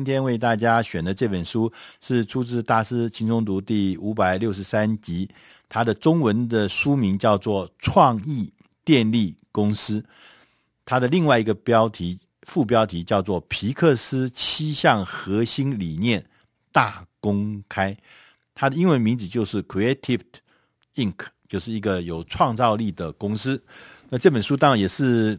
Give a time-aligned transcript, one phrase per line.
[0.00, 5.28] 今天为大家选的这本书是出自《大师轻松读》第五百六十三集，
[5.68, 8.50] 它的中文的书名叫做《创意
[8.82, 10.00] 电力公司》，
[10.86, 16.24] 它的另外一个标题副标题叫做《皮克斯七项核心理念
[16.72, 17.92] 大公开》，
[18.54, 20.22] 它的英文名字就是 Creative
[20.94, 23.62] Inc，就是一个有创造力的公司。
[24.08, 25.38] 那这本书当然也是。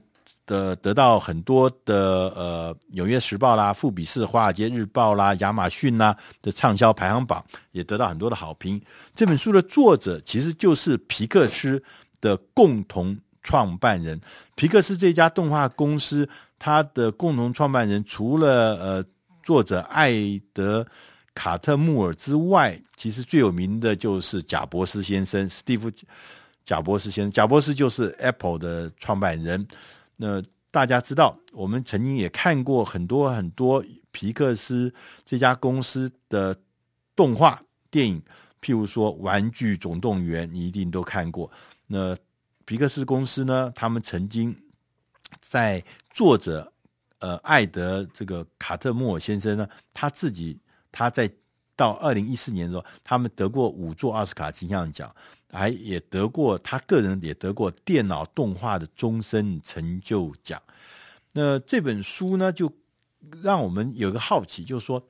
[0.51, 7.41] 的得到很多的呃，《纽约时报》啦、富比士、华尔街日报啦、亚马逊啦的畅销排行榜，
[7.71, 8.81] 也得到很多的好评。
[9.15, 11.81] 这本书的作者其实就是皮克斯
[12.19, 14.19] 的共同创办人。
[14.55, 16.27] 皮克斯这家动画公司，
[16.59, 19.05] 它的共同创办人除了呃
[19.41, 20.13] 作者艾
[20.51, 20.85] 德
[21.33, 25.89] 卡特穆尔之外，其实最有名的就是贾伯斯先生，史蒂夫
[26.65, 27.31] 贾伯斯先生。
[27.31, 29.65] 贾伯斯就是 Apple 的创办人。
[30.21, 30.39] 那
[30.69, 34.93] 大家知道，我们曾经也看过很多很多皮克斯
[35.25, 36.55] 这家公司的
[37.15, 38.21] 动画电影，
[38.61, 41.51] 譬如说《玩具总动员》，你一定都看过。
[41.87, 42.15] 那
[42.65, 44.55] 皮克斯公司呢，他们曾经
[45.39, 46.71] 在作者
[47.17, 50.55] 呃艾德这个卡特莫尔先生呢，他自己
[50.91, 51.27] 他在
[51.75, 55.13] 到二零一四年的时候，他们得过五座奥斯卡金像奖。
[55.51, 60.61] 还也得过，他个人也得过电脑动画的终身成就奖。
[61.33, 62.73] 那这本书呢，就
[63.41, 65.07] 让我们有个好奇，就是说，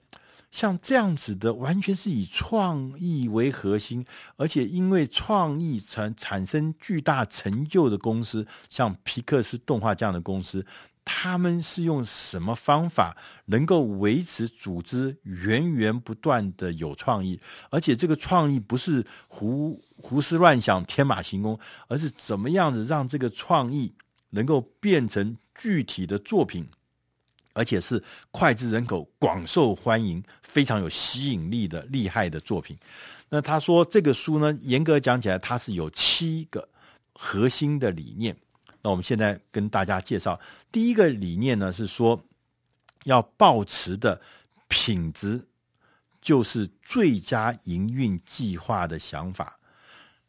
[0.52, 10.66] 像这样子的，完全是以创意为核心，而且因为创意产产生巨大成就的公司，像皮克斯动画这样的公司。
[11.04, 17.40] 他们是用什么方法能够维持组织源源不断的有创意？
[17.70, 23.94] 而且这个创意不是胡胡思乱想、天马行空，而是怎么样子让这个创意
[24.30, 26.68] 能够变成具体的作品，
[27.54, 32.78] 而且是脍炙人口、广受欢迎、非常有吸引力的厉害的作品。
[33.30, 36.68] 那他说这个书呢，严格讲起来，它是有七个
[37.14, 38.36] 核心的理念。
[38.84, 40.40] 那我们现在跟大家介绍
[40.72, 42.20] 第一个理念呢，是说
[43.04, 44.20] 要保持的
[44.68, 45.46] 品质
[46.20, 49.60] 就是最佳营运计划的想法。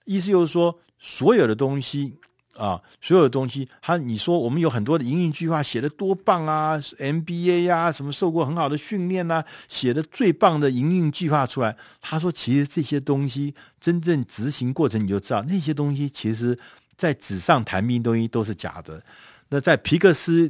[0.05, 2.15] 意思就是说，所有的东西
[2.57, 11.75] 啊，所有的东西，他你说我们有很多的营运计划写的多棒啊，MBA 呀、啊，什么受过很好的训练呐、啊，写的最棒的营运计划出来。
[12.01, 16.59] 他说，其实这些东西真正执行过程，你就知道那些东西其实。
[17.03, 19.05] 在纸上谈兵东西都是假的。
[19.49, 20.49] 那在皮克斯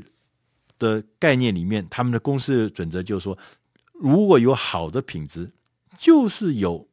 [0.79, 3.39] 的概念里面，他们的公司准则就是说，
[3.95, 5.51] 如果有好的品质，
[5.97, 6.87] 就是有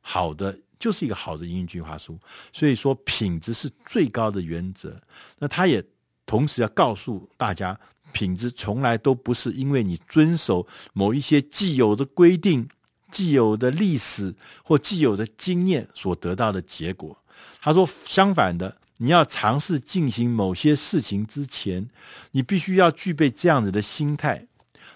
[0.00, 2.18] 好的，就是一个好的营运计划书。
[2.50, 4.98] 所以说，品质是最高的原则。
[5.38, 5.84] 那他也
[6.24, 7.78] 同时要告诉大家，
[8.14, 12.66] 品质从来都不是因为你遵守某一些既有的规定、
[13.10, 14.34] 既有的历史
[14.64, 17.14] 或既有的经验所得到的结果。
[17.60, 21.88] 他说：“相反的，你要尝试进行某些事情之前，
[22.32, 24.46] 你必须要具备这样子的心态，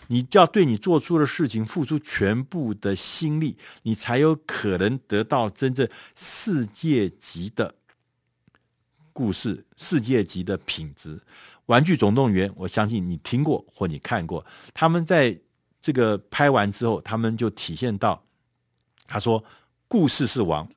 [0.08, 7.74] 你要对你做出的事情付出全部的心力，你才有可能得到真正世界级的
[9.12, 11.16] 故事、世界级的品质。”
[11.68, 14.44] 《玩具总动员》，我相信你听过或你看过。
[14.72, 15.36] 他们在
[15.82, 18.22] 这个拍完之后，他们就体现到，
[19.08, 19.42] 他说
[19.88, 20.68] ：“故事是王。”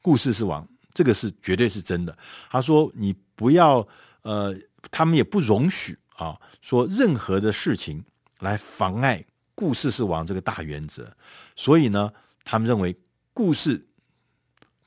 [0.00, 2.16] 故事是王，这个是绝对是真的。
[2.50, 3.86] 他说：“你不要，
[4.22, 4.56] 呃，
[4.90, 8.04] 他们也不容许啊，说任何的事情
[8.40, 11.10] 来妨碍故事是王这个大原则。
[11.56, 12.12] 所以呢，
[12.44, 12.96] 他们认为
[13.32, 13.86] 故事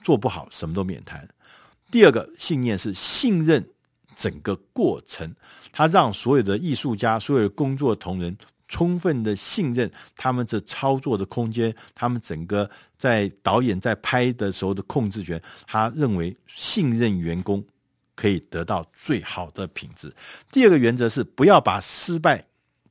[0.04, 1.28] 做不好，什么都免谈。
[1.92, 3.68] 第二个信念是信任
[4.16, 5.36] 整个过程，
[5.72, 8.38] 他让所有的艺术家、所有的工作同仁。”
[8.72, 12.68] 充分的信任他们这操作的空间，他们整个
[12.98, 17.62] 在导演在拍的时候的控制权，他认为信任员工
[18.16, 20.14] 可以得到最好的品质。
[20.52, 22.46] 第二个原则是不要把失败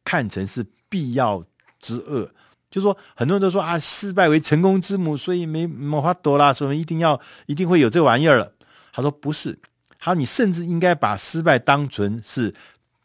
[0.04, 1.42] 看成是必要
[1.80, 2.30] 之恶，
[2.70, 8.52] 就说很多人都说啊，失败为成功之母，所以没没法多啦，什么一定要一定会有这玩意儿了。
[8.92, 9.58] 他说不是，
[9.98, 12.54] 他说你甚至应该把失败当成是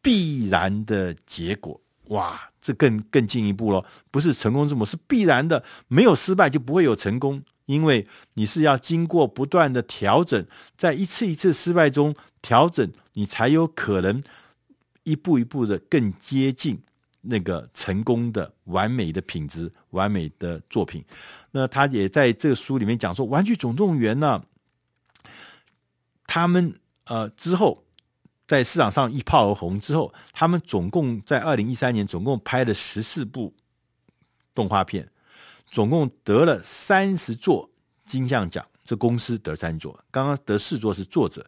[0.02, 1.80] 必然的结果。
[2.10, 5.64] 哇，这更更进一步了，不是成功之母，是必然的。
[5.88, 10.44] 没有失败就不会有成功，因为你是要经过不断的调整，
[10.76, 14.20] 在一次一次失败中调整，你才有可能
[15.04, 16.82] 一步一步的更接近
[17.22, 21.06] 那个成功的完美的品质、完美的作品。
[21.52, 24.44] 那他也在这个书里面讲说，《玩具总动员》呢，
[26.26, 26.74] 他们
[27.06, 27.85] 呃之后
[28.48, 33.54] 在市场上一炮而红之后，他们总共在二零一三年总共拍了十四部
[34.54, 35.10] 动画片，
[35.72, 37.70] 总共得了三十座
[38.06, 38.66] 金像奖。
[38.84, 41.44] 这公司得三座，刚刚得四座是作者。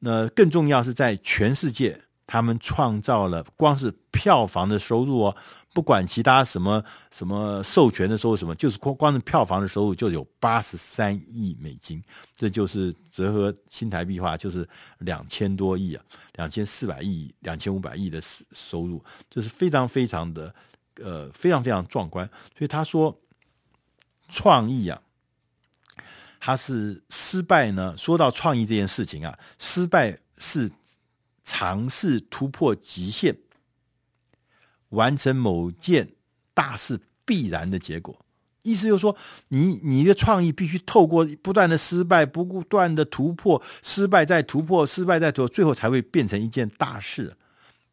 [0.00, 5.36] 那更重要是在全世界，他们创造了光是票房的收入哦，
[5.72, 12.02] 不管其他什么什么授权的收入什么，就是光光是票房的收入就有八十三亿美金，
[12.36, 16.04] 这就是折合新台币话就是两千多亿啊，
[16.34, 18.20] 两千四百亿、两千五百亿的
[18.52, 20.54] 收入，这是非常非常的
[20.96, 22.28] 呃非常非常壮观。
[22.56, 23.18] 所以他说
[24.28, 25.00] 创意啊。
[26.44, 27.94] 他是失败呢？
[27.96, 30.68] 说到创意这件事情啊，失败是
[31.44, 33.32] 尝试突破极限，
[34.92, 36.08] 完成某件
[36.54, 38.16] 大事必然的结果。
[38.62, 39.14] 意思就是说，
[39.48, 47.36] 你你的创意必须透过不断的失败，不断的突破，失败再突破，失败再突破，最后才会变成一件大事。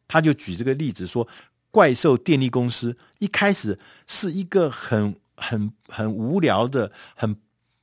[0.08, 1.28] 他就举这个例子说，
[1.70, 7.36] 怪兽电力公司一开始是一个很很很无聊的很。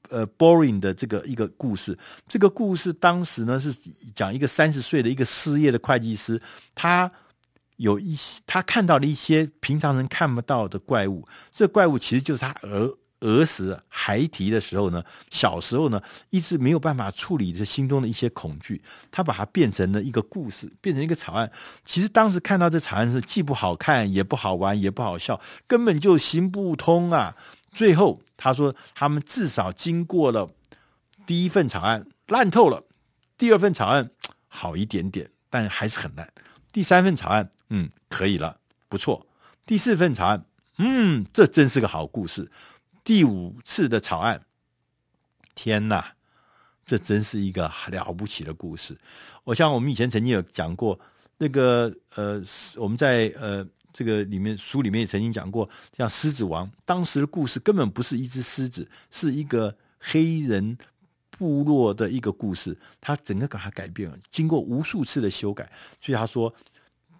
[0.09, 1.99] 呃，boring 的这个一个故事，
[2.29, 3.75] 这个故事当时呢是
[4.15, 6.41] 讲一个三十岁的一个失业的会计师，
[6.73, 7.11] 他
[7.77, 18.79] 有一些他看到了一些平常人看不到的怪物，这怪物其实就是他儿儿时孩提的时候呢，小时候呢一直没有办法处理这心中的一些恐惧，
[19.09, 21.51] 他把它变成了一个故事，变成一个草案。
[21.83, 27.35] 其实当时看到这草案是既不好看，也不好玩，也不好笑，根本就行不通啊。
[27.71, 30.49] 最后，他说他们至少经过了
[31.25, 32.83] 第一份草案烂透了，
[33.37, 34.09] 第二份草案
[34.47, 36.31] 好一点点，但还是很烂。
[36.71, 39.25] 第三份草案，嗯，可以了，不错。
[39.65, 40.45] 第四份草案，
[40.77, 42.51] 嗯，这真是个好故事。
[43.03, 44.43] 第五次的草案，
[45.55, 46.13] 天哪，
[46.85, 48.97] 这真是一个了不起的故事。
[49.43, 50.99] 我像我们以前曾经有讲过
[51.37, 52.41] 那个呃，
[52.75, 53.67] 我们在呃。
[53.93, 55.67] 这个里面书里面也曾经讲过，
[55.97, 60.77] 像《狮子王》当时的故事根本不是一只狮子，是一个黑人
[61.31, 65.67] 部落的一个故事，他整个把它改变了，经过无数次的修改，
[65.99, 66.53] 所以他说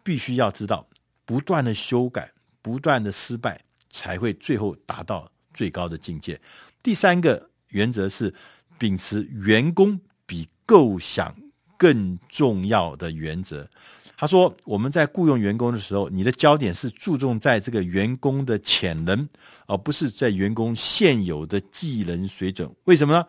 [0.07, 0.87] 必须要知道，
[1.25, 2.31] 不断的修改，
[2.61, 3.59] 不断的失败，
[3.89, 6.39] 才会最后达到最高的境界。
[6.81, 8.33] 第三个原则是
[8.77, 11.35] 秉持员工比构想
[11.75, 13.69] 更重要的原则。
[14.15, 19.27] 他说：“我们在雇佣员工的时候，你的焦点是注重在这个员工的潜能，
[19.65, 22.73] 而不是在员工现有的技能水准。
[22.85, 23.25] 为什么呢？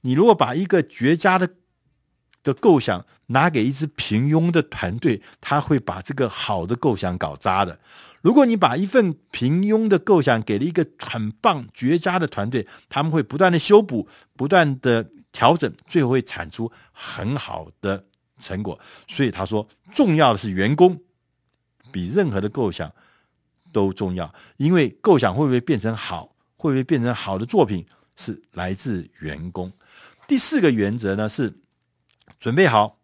[0.00, 1.46] 你如果把一个绝佳的
[2.42, 7.78] 的构想拿给一支平庸的团队，他会把这个好的构想搞砸的。
[8.20, 18.04] 如果你把一份平庸的构想给了一个很棒、绝佳的团队，他们会不断的修补、不断的调整，最后会产出很好的。”
[18.42, 21.00] 成果，所以他说，重要的是员工，
[21.92, 22.92] 比任何的构想
[23.70, 24.34] 都重要。
[24.56, 27.86] 因为构想会不会变成好，会不会变成好的作品，
[28.16, 29.70] 是来自员工。
[30.26, 31.54] 第四个原则呢是
[32.42, 32.98] 准备好，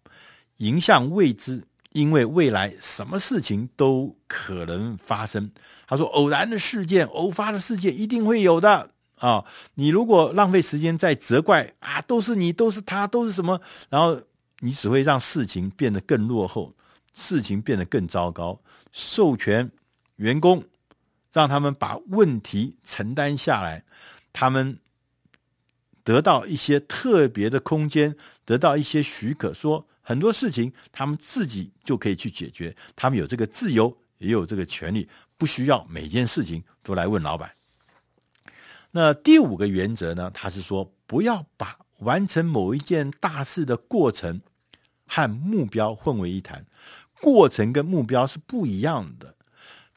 [0.56, 1.62] 迎向未知，
[1.92, 5.48] 因为未来什么事情都可能发生。
[5.86, 9.44] 他说，偶然的事件、偶发的事件一定会有的啊！
[9.74, 14.20] 你如果浪费时间在责怪啊，都是你，都是他，都是什么，然后。
[14.60, 16.74] 你只会让事情变得更落后，
[17.14, 18.60] 事情变得更糟糕。
[18.90, 19.70] 授权
[20.16, 20.64] 员工，
[21.32, 23.84] 让他们把问题承担下来，
[24.32, 24.80] 他们
[26.02, 28.16] 得到一些特别的空间，
[28.48, 32.74] 得到一些许可，说很多事情他们自己就可以去解决。
[32.96, 37.52] 他们有这个自由，也有这个权利，不需要每件事情都来问老板。
[38.92, 40.30] 那第五个原则呢？
[40.32, 44.40] 他是说，不要把完成某一件大事的过程
[45.06, 46.64] 和目标混为一谈，
[47.20, 49.34] 过程跟目标是不一样的。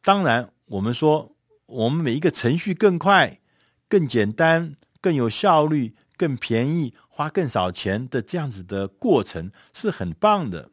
[0.03, 1.34] 当然，我们说
[1.67, 3.39] 我们每一个程序更快、
[3.88, 10.70] 更简单、更有效率、更便宜、花更少钱的这样子的过程是很棒的，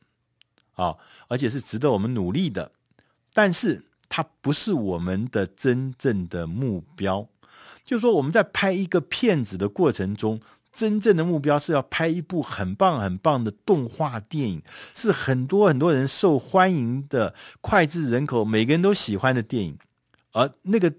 [0.75, 0.97] 啊，
[1.28, 2.73] 而且是值得我们努力的。
[3.35, 7.28] 但是，它不是我们的真正的目标。
[7.85, 10.40] 就是说，我们在拍一个片子的过程中。
[10.71, 14.62] 真正的目标是要拍一部很棒很棒的动画电影，
[14.95, 19.78] 是很多很多人受欢迎的脍炙人口，每个人都喜欢的电影。
[20.31, 20.93] 而那个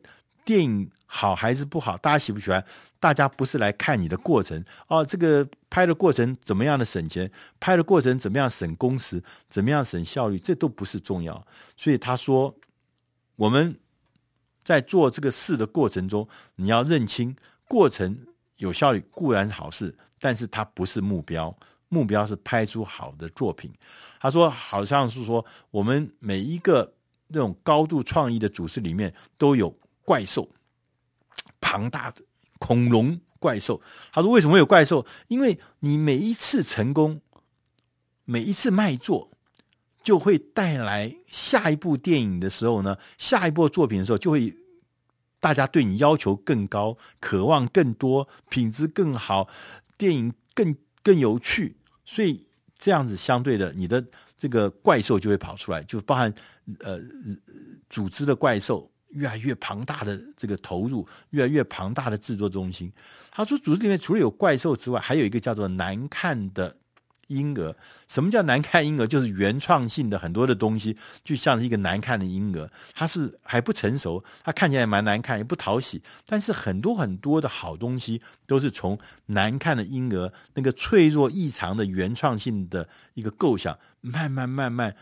[0.43, 2.63] 电影好还是不好，大家喜不喜欢？
[2.99, 11.43] 大家不是来看你的过程哦，这个拍的过程怎么样的省钱，拍的过程怎么样省工时，怎么样省效率，这都不是重要。
[11.75, 12.53] 所以他说，
[13.35, 13.75] 我们
[14.63, 17.35] 在做这个事的过程中，你要认清
[17.67, 18.17] 过程。
[18.57, 23.71] 有效率固然是好事，但是它不是目标，目标是拍出好的作品。
[24.19, 26.91] 他说，好像是说我们每一个
[27.27, 29.73] 那种高度创意的组织里面都有
[30.03, 30.45] 怪兽，
[31.59, 32.21] 庞大的
[32.57, 33.81] 恐龙怪兽。
[34.11, 35.05] 他说，为什么有怪兽？
[35.27, 37.21] 因为你每一次成功，
[38.25, 39.31] 每一次卖座，
[40.03, 44.55] 就会带来下一部电影的时候呢，下一部作品的时候，就会
[45.39, 49.47] 大家对你要求更高，渴望更多，品质更好，
[49.97, 51.75] 电影更更有趣，
[52.05, 52.45] 所以。
[52.81, 54.01] 这样子相对的，你的
[54.37, 56.33] 这个怪兽就会跑出来，就包含
[56.79, 56.97] 呃
[57.89, 62.91] 组织的怪兽越来越庞大的这个投入，越来越庞大的制作中心。
[63.31, 66.75] 他说，组织里面除了有怪兽之外，还有一个叫做难看的。
[67.29, 67.75] 婴儿，
[68.07, 69.05] 什么叫难看婴儿？
[69.05, 76.01] 就是原创性的很多的东西，就像是一个难看的婴儿，它是还不成熟，它看起来蛮难看，也不讨喜。
[76.25, 78.97] 但是很多很多的好东西，都是从
[79.27, 84.95] 难看的婴儿那个脆弱异常的原创性的一个构想，慢慢慢慢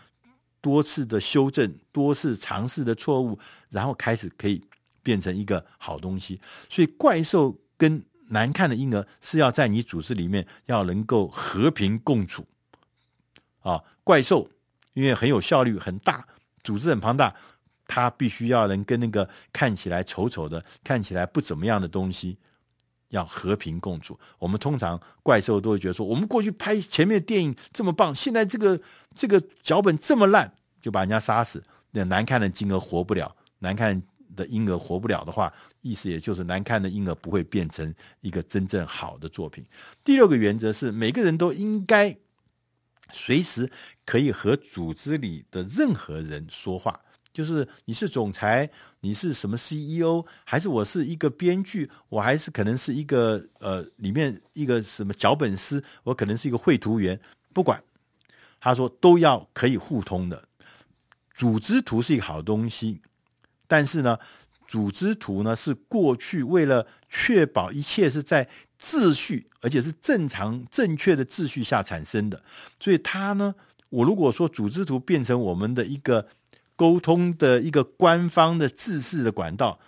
[0.68, 4.62] 多次的修正，多次尝试的错误，然后开始可以
[5.02, 6.42] 变成一个好东西。
[6.70, 12.46] 所以怪兽跟难看的婴儿是要在你组织里面要能够和平共处，
[13.62, 14.50] 啊，怪兽
[14.94, 16.28] 因为很有效率很大，
[16.64, 17.34] 组织很庞大，
[17.88, 22.38] 它必须要能跟那个看起来丑丑的、看起来不怎么样的东西
[23.08, 24.20] 要和平共处。
[24.38, 28.82] 我们通常怪兽都会觉得说，我们过去拍前面的电影这么棒，现在这个
[29.16, 31.64] 这个脚本这么烂，就把人家杀死。
[31.92, 34.02] 那难看的婴儿活不了，难看
[34.36, 35.52] 的婴儿活不了的话。
[35.82, 39.66] 意思也就是难看的婴儿不会变成一个真正好的作品。
[40.04, 42.14] 第六个原则是每个人都应该
[43.14, 43.72] 随时
[44.06, 47.00] 可以和组织里的任何人说话，
[47.32, 48.70] 就是你是总裁，
[49.00, 57.18] 你是什么 CEO，还是我是一个编剧，我还是可能是一个呃里面一个什么脚本师，我可能是一个绘图员，
[57.54, 57.82] 不管，
[58.60, 60.44] 他说都要可以互通的。
[61.38, 63.00] 组织图是一个好东西，
[63.66, 64.20] 但是呢。
[64.70, 72.44] 组织图呢，是过去为了确保一切是在秩序，而且是正常正确的秩序下产生的。
[72.78, 73.56] 所以它呢，
[73.88, 76.28] 我如果说组织图变成我们的一个
[76.76, 79.80] 沟通的一个官方的制式的管道，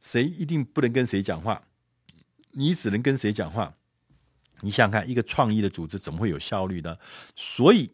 [0.00, 1.62] 谁一定不能跟谁讲话，
[2.50, 3.72] 你只能跟谁讲话？
[4.62, 6.98] 你想想看，一个创意的组织怎么会有效率呢？
[7.36, 7.92] 所以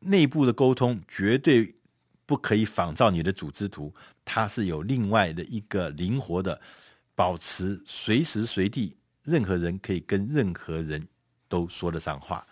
[0.00, 1.74] 内部的沟通绝对。
[2.28, 6.60] 不可以仿照你的组织图，它是有另外的一个灵活的，
[7.14, 11.06] 保持随时随地，任何人可以跟任何人
[11.48, 12.44] 都说得上话。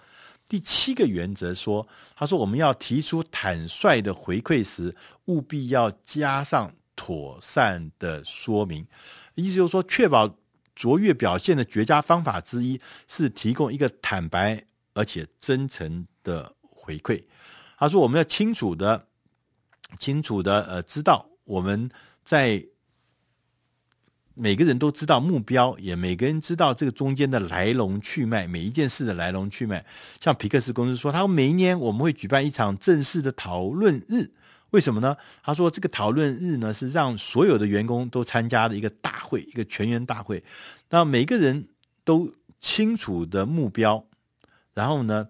[0.48, 1.84] 第七个原则说，
[2.14, 8.86] 他说我们要提出坦率的回馈时，务必要加上妥善的说明。
[9.34, 10.36] 意思就是说，确保
[10.76, 17.24] 卓越表现的绝佳方法之一是提供一个坦白而且真诚的回馈。
[17.78, 19.06] 他说我们要清楚的。
[19.96, 21.88] 清楚的，呃，知道我们
[22.24, 22.64] 在
[24.34, 29.86] 每个人都知道目标，也每个人知道这个中间的来龙去脉，每一件事的来龙去脉。
[30.20, 34.32] 像皮克斯公司说，他说每一年我们会举办一场正式的讨论日，
[34.70, 35.16] 为什么呢？
[35.44, 40.42] 他说这个讨论日呢是让所有的员工都参加的一个大会，一个全员大会，
[40.90, 41.68] 让每个人
[42.02, 44.04] 都清楚的目标，
[44.72, 45.28] 然后呢。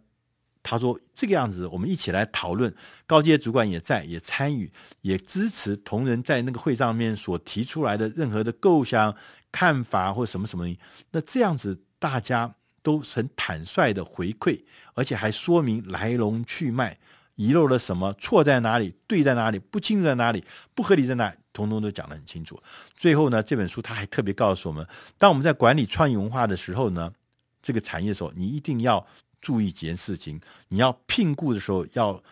[0.64, 2.75] 他说：“这个样子，我们一起来讨论。
[3.06, 9.14] 高阶主管也在，也参与，也支持同仁在那个会上面所提出来的任何的构想、
[9.52, 10.66] 看法或什么什么。
[11.11, 14.62] 那这样子，大家都很坦率的回馈，
[14.94, 16.99] 而且还说明来龙去脉，
[17.35, 20.42] 遗漏了什么，错在哪里，对在哪里，不清楚在哪里，
[20.75, 22.59] 不合理在哪里，通通都讲得很清楚。
[22.97, 27.12] 最后呢，这本书他还特别告诉我们，当我们在管理创意文化的时候呢，
[27.61, 29.06] 这个产业的时候，你一定要。”
[29.44, 32.22] 注意几件事情，你要聘雇的时候要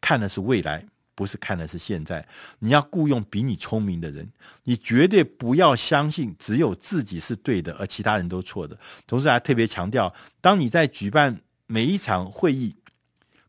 [0.00, 2.26] 看的是未来，不是看的是现在。
[2.60, 4.26] 你要雇佣比你聪明的人，
[4.62, 8.78] 你绝对不要相信只有自己是对的，而其他人都错的。
[9.06, 12.74] 同时还特别强调，当你在举办每一场会议，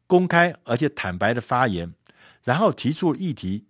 [0.06, 1.94] 公开而且坦白的发言，
[2.44, 3.64] 然后提出议题，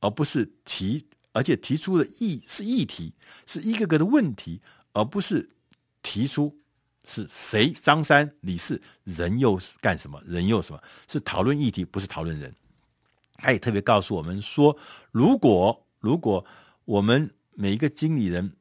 [0.00, 3.12] 而不是提，而且提出的议是议题，
[3.46, 4.60] 是一个个的问题，
[4.94, 5.50] 而不是
[6.02, 6.56] 提出。
[7.08, 7.70] 是谁？
[7.70, 10.20] 张三李四，人又是干什么？
[10.26, 10.82] 人又什么？
[11.06, 12.52] 是讨论议题，不是讨论人。
[13.36, 14.76] 他也特别告诉我们说，
[15.12, 16.44] 如果如果
[16.84, 18.56] 我们每一个经理人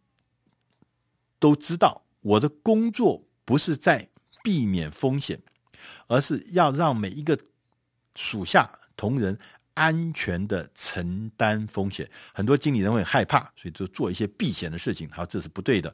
[1.40, 4.08] 都知道，我的工作不是在
[4.44, 5.42] 避免风险，
[6.06, 7.40] 而是要让每一个
[8.14, 9.38] 属下同仁
[9.74, 12.08] 安全的承担风险。
[12.32, 15.10] 很多经理人会害怕，所以就做一些避险的事情。
[15.10, 15.92] 好，这是不对的。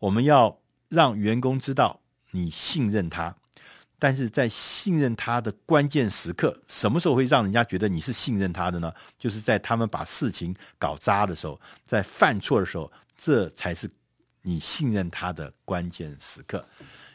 [0.00, 0.58] 我们要。
[0.92, 1.98] 让员工知道
[2.30, 3.34] 你信任他。
[3.98, 8.92] 但是在信任他的关键时刻，什么时候会让人家觉得你是信任他的呢？
[9.16, 13.88] 就是在他们把事情搞砸的时候，在犯错的时候，这才是
[14.42, 16.66] 你信任他的关键时刻。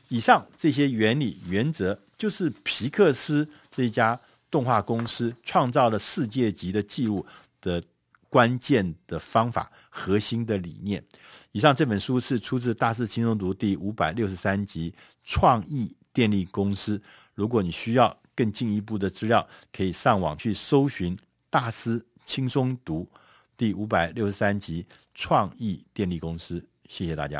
[0.08, 4.18] 以上这些原理原则，就是皮克斯这家
[4.50, 7.26] 动画公司创造了世界级的记录
[7.60, 7.84] 的
[8.30, 11.04] 关键的方法，核心的理念。
[11.52, 14.92] 以上这本书是出自《大师轻松读》第五百六十三集
[15.24, 15.88] 《创意》。
[16.14, 17.00] 电力公司，
[17.36, 21.16] 如果你需要更进一步的资料，可以上网去搜寻
[21.48, 23.08] 《大师轻松读》
[23.56, 24.82] 第五百六十三集
[25.14, 26.60] 《创意电力公司》。
[26.90, 27.36] 谢谢大家。